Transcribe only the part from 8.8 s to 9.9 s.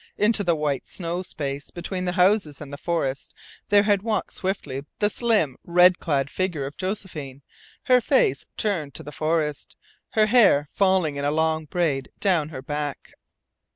to the forest,